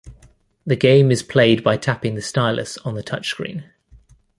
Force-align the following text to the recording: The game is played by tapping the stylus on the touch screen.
The 0.65 0.75
game 0.75 1.11
is 1.11 1.21
played 1.21 1.63
by 1.63 1.77
tapping 1.77 2.15
the 2.15 2.23
stylus 2.23 2.79
on 2.79 2.95
the 2.95 3.03
touch 3.03 3.29
screen. 3.29 3.65